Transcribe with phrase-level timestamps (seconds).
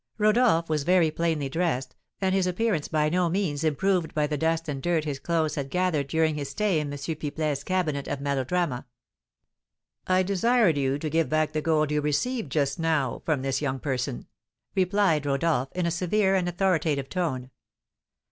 [0.17, 4.67] Rodolph was very plainly dressed, and his appearance by no means improved by the dust
[4.67, 6.97] and dirt his clothes had gathered during his stay in M.
[6.97, 8.87] Pipelet's Cabinet of Melodrama.
[10.07, 13.77] "I desired you to give back the gold you received just now from this young
[13.77, 14.25] person,"
[14.73, 17.51] replied Rodolph, in a severe and authoritative tone.